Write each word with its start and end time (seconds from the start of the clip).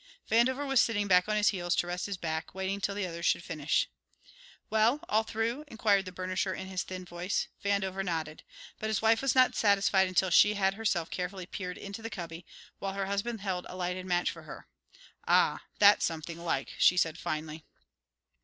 Vandover 0.31 0.65
was 0.65 0.81
sitting 0.81 1.07
back 1.07 1.29
on 1.29 1.35
his 1.35 1.49
heels 1.49 1.75
to 1.75 1.85
rest 1.85 2.07
his 2.07 2.17
back, 2.17 2.55
waiting 2.55 2.81
till 2.81 2.95
the 2.95 3.05
others 3.05 3.23
should 3.27 3.43
finish. 3.43 3.87
"Well, 4.67 4.99
all 5.07 5.21
through?" 5.21 5.63
inquired 5.67 6.05
the 6.05 6.11
burnisher 6.11 6.55
in 6.57 6.65
his 6.65 6.81
thin 6.81 7.05
voice. 7.05 7.49
Vandover 7.63 8.03
nodded. 8.03 8.41
But 8.79 8.89
his 8.89 9.03
wife 9.03 9.21
was 9.21 9.35
not 9.35 9.53
satisfied 9.53 10.07
until 10.07 10.31
she 10.31 10.55
had 10.55 10.73
herself 10.73 11.11
carefully 11.11 11.45
peered 11.45 11.77
into 11.77 12.01
the 12.01 12.09
cubby, 12.09 12.47
while 12.79 12.93
her 12.93 13.05
husband 13.05 13.41
held 13.41 13.67
a 13.69 13.75
lighted 13.75 14.07
match 14.07 14.31
for 14.31 14.41
her. 14.41 14.67
"Ah, 15.27 15.61
that's 15.77 16.03
something 16.03 16.39
like," 16.39 16.73
she 16.79 16.97
said 16.97 17.19
finally. 17.19 17.63